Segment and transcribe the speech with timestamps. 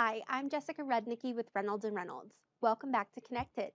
[0.00, 2.32] Hi, I'm Jessica Rednicki with Reynolds and Reynolds.
[2.60, 3.72] Welcome back to Connected.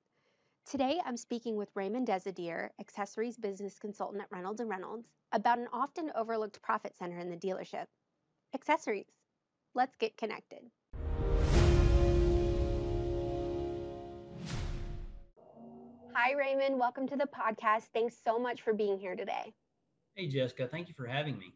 [0.65, 5.67] Today I'm speaking with Raymond Desadier, accessories business consultant at Reynolds and Reynolds, about an
[5.73, 7.87] often overlooked profit center in the dealership.
[8.55, 9.11] Accessories.
[9.75, 10.59] Let's get connected.
[16.13, 16.79] Hi, Raymond.
[16.79, 17.89] Welcome to the podcast.
[17.93, 19.53] Thanks so much for being here today.
[20.15, 20.69] Hey, Jessica.
[20.71, 21.53] Thank you for having me.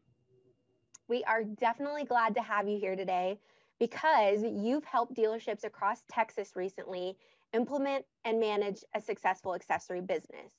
[1.08, 3.40] We are definitely glad to have you here today
[3.80, 7.16] because you've helped dealerships across Texas recently
[7.54, 10.52] implement and manage a successful accessory business.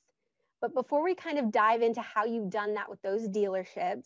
[0.61, 4.05] But before we kind of dive into how you've done that with those dealerships,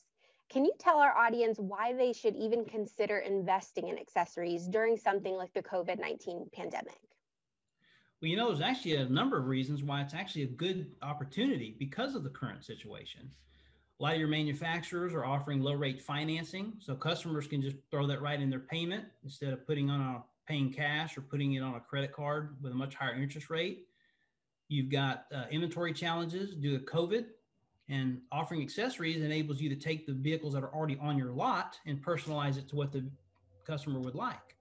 [0.49, 5.35] can you tell our audience why they should even consider investing in accessories during something
[5.35, 6.99] like the COVID 19 pandemic?
[8.21, 11.75] Well, you know, there's actually a number of reasons why it's actually a good opportunity
[11.79, 13.31] because of the current situation.
[14.03, 18.05] A lot of your manufacturers are offering low rate financing, so customers can just throw
[18.07, 21.61] that right in their payment instead of putting on a paying cash or putting it
[21.61, 23.87] on a credit card with a much higher interest rate.
[24.67, 27.27] You've got uh, inventory challenges due to COVID,
[27.87, 31.79] and offering accessories enables you to take the vehicles that are already on your lot
[31.85, 33.09] and personalize it to what the
[33.65, 34.57] customer would like.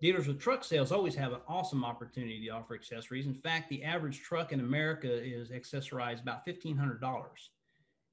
[0.00, 3.26] Dealers with truck sales always have an awesome opportunity to offer accessories.
[3.26, 6.98] In fact, the average truck in America is accessorized about $1,500.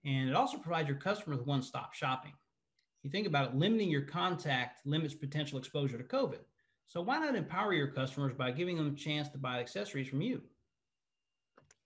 [0.06, 2.34] And it also provides your customer with one stop shopping.
[3.04, 6.40] You think about it, limiting your contact limits potential exposure to COVID.
[6.88, 10.22] So why not empower your customers by giving them a chance to buy accessories from
[10.22, 10.42] you?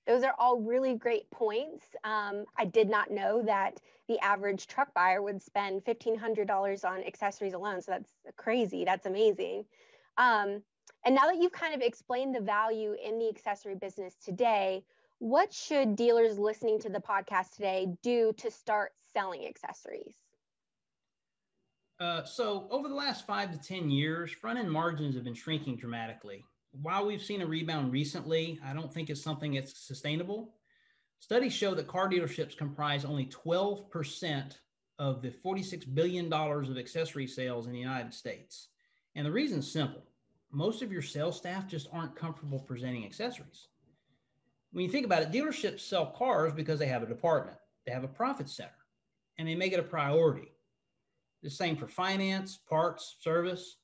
[0.06, 1.84] Those are all really great points.
[2.04, 7.54] Um, I did not know that the average truck buyer would spend $1,500 on accessories
[7.54, 7.82] alone.
[7.82, 8.86] So that's crazy.
[8.86, 9.66] That's amazing.
[10.18, 10.62] Um,
[11.06, 14.84] and now that you've kind of explained the value in the accessory business today,
[15.20, 20.16] what should dealers listening to the podcast today do to start selling accessories?
[22.00, 25.76] Uh, so, over the last five to 10 years, front end margins have been shrinking
[25.78, 26.46] dramatically.
[26.72, 30.54] While we've seen a rebound recently, I don't think it's something that's sustainable.
[31.20, 34.58] Studies show that car dealerships comprise only 12%
[35.00, 38.68] of the $46 billion of accessory sales in the United States.
[39.16, 40.04] And the reason is simple
[40.52, 43.68] most of your sales staff just aren't comfortable presenting accessories
[44.72, 48.04] when you think about it, dealerships sell cars because they have a department, they have
[48.04, 48.72] a profit center,
[49.38, 50.52] and they make it a priority.
[51.44, 53.78] The same for finance, parts, service.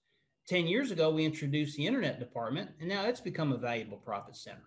[0.48, 4.36] 10 years ago, we introduced the internet department, and now it's become a valuable profit
[4.36, 4.64] center.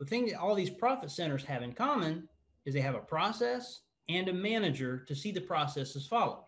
[0.00, 2.28] The thing that all these profit centers have in common
[2.64, 6.44] is they have a process and a manager to see the process is followed.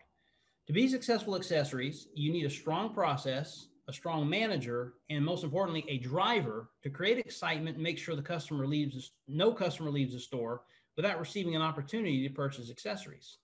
[0.67, 5.85] To be successful accessories, you need a strong process a strong manager, and most importantly,
[5.89, 10.19] a driver to create excitement and make sure the customer leaves, no customer leaves the
[10.19, 10.63] store
[10.95, 13.37] without receiving an opportunity to purchase accessories.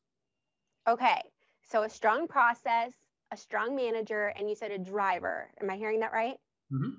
[0.87, 1.21] Okay,
[1.69, 2.93] so a strong process,
[3.31, 5.49] a strong manager, and you said a driver.
[5.61, 6.37] Am I hearing that right?
[6.71, 6.91] Mm-hmm.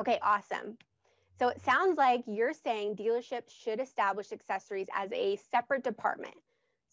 [0.00, 0.78] Okay, awesome.
[1.40, 6.36] So it sounds like you're saying dealerships should establish accessories as a separate department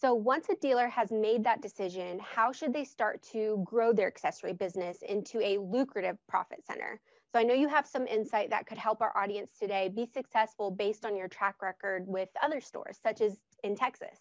[0.03, 4.07] so once a dealer has made that decision, how should they start to grow their
[4.07, 6.99] accessory business into a lucrative profit center?
[7.31, 10.71] So I know you have some insight that could help our audience today be successful
[10.71, 14.17] based on your track record with other stores, such as in Texas.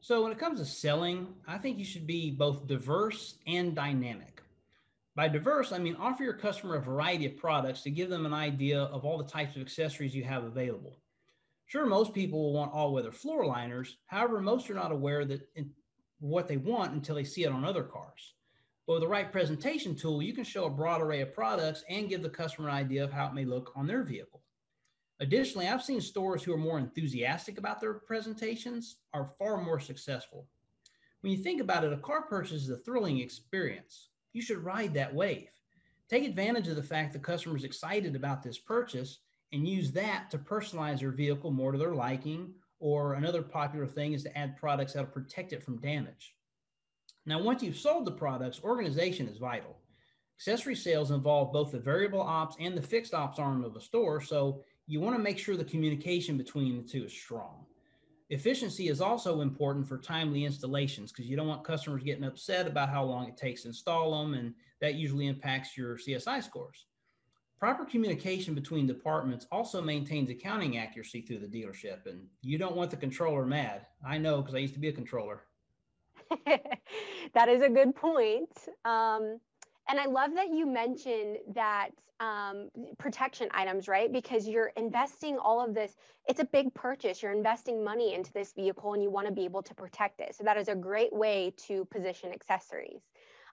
[0.00, 4.40] So when it comes to selling, I think you should be both diverse and dynamic.
[5.16, 8.32] By diverse, I mean offer your customer a variety of products to give them an
[8.32, 10.96] idea of all the types of accessories you have available.
[11.70, 13.98] Sure, most people will want all weather floor liners.
[14.06, 15.48] However, most are not aware that
[16.18, 18.34] what they want until they see it on other cars.
[18.88, 22.08] But with the right presentation tool, you can show a broad array of products and
[22.08, 24.42] give the customer an idea of how it may look on their vehicle.
[25.20, 30.48] Additionally, I've seen stores who are more enthusiastic about their presentations are far more successful.
[31.20, 34.08] When you think about it, a car purchase is a thrilling experience.
[34.32, 35.50] You should ride that wave.
[36.08, 39.20] Take advantage of the fact the customer is excited about this purchase
[39.52, 42.54] and use that to personalize their vehicle more to their liking.
[42.78, 46.34] Or another popular thing is to add products that'll protect it from damage.
[47.26, 49.76] Now, once you've sold the products, organization is vital.
[50.38, 54.22] Accessory sales involve both the variable ops and the fixed ops arm of a store,
[54.22, 57.66] so you want to make sure the communication between the two is strong.
[58.30, 62.88] Efficiency is also important for timely installations because you don't want customers getting upset about
[62.88, 66.86] how long it takes to install them, and that usually impacts your CSI scores.
[67.60, 72.06] Proper communication between departments also maintains accounting accuracy through the dealership.
[72.06, 73.84] And you don't want the controller mad.
[74.04, 75.42] I know because I used to be a controller.
[76.46, 78.48] that is a good point.
[78.86, 79.38] Um,
[79.90, 84.10] and I love that you mentioned that um, protection items, right?
[84.10, 85.96] Because you're investing all of this.
[86.26, 87.22] It's a big purchase.
[87.22, 90.34] You're investing money into this vehicle and you want to be able to protect it.
[90.34, 93.02] So that is a great way to position accessories.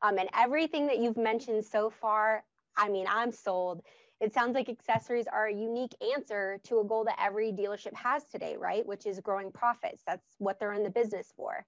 [0.01, 2.45] Um, and everything that you've mentioned so far,
[2.77, 3.81] I mean, I'm sold.
[4.19, 8.23] It sounds like accessories are a unique answer to a goal that every dealership has
[8.25, 8.85] today, right?
[8.85, 10.01] Which is growing profits.
[10.07, 11.65] That's what they're in the business for.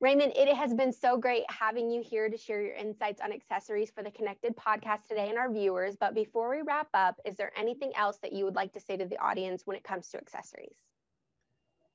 [0.00, 3.90] Raymond, it has been so great having you here to share your insights on accessories
[3.90, 5.96] for the Connected podcast today and our viewers.
[5.98, 8.96] But before we wrap up, is there anything else that you would like to say
[8.96, 10.76] to the audience when it comes to accessories?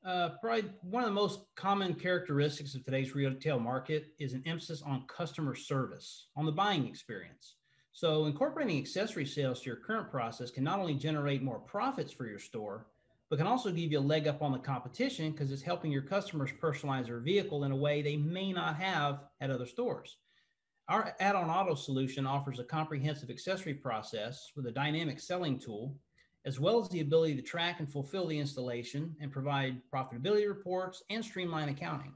[0.05, 4.81] Uh, probably one of the most common characteristics of today's retail market is an emphasis
[4.81, 7.55] on customer service, on the buying experience.
[7.95, 12.25] So, incorporating accessory sales to your current process can not only generate more profits for
[12.25, 12.87] your store,
[13.29, 16.01] but can also give you a leg up on the competition because it's helping your
[16.01, 20.17] customers personalize their vehicle in a way they may not have at other stores.
[20.87, 25.95] Our add on auto solution offers a comprehensive accessory process with a dynamic selling tool,
[26.45, 31.03] as well as the ability to track and fulfill the installation and provide profitability reports
[31.11, 32.13] and streamline accounting.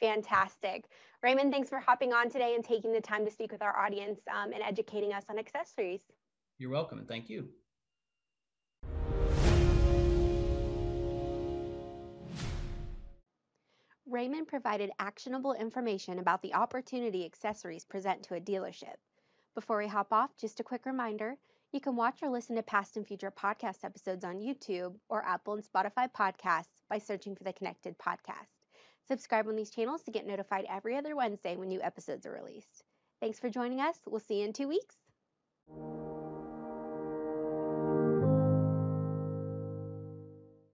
[0.00, 0.86] Fantastic.
[1.26, 4.20] Raymond, thanks for hopping on today and taking the time to speak with our audience
[4.32, 6.02] um, and educating us on accessories.
[6.56, 7.48] You're welcome, and thank you.
[14.08, 18.94] Raymond provided actionable information about the opportunity accessories present to a dealership.
[19.56, 21.34] Before we hop off, just a quick reminder
[21.72, 25.54] you can watch or listen to past and future podcast episodes on YouTube or Apple
[25.54, 28.55] and Spotify podcasts by searching for the Connected Podcast.
[29.08, 32.82] Subscribe on these channels to get notified every other Wednesday when new episodes are released.
[33.20, 33.96] Thanks for joining us.
[34.06, 34.96] We'll see you in two weeks.